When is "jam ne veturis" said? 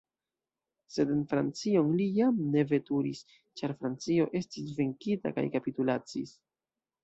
2.21-3.23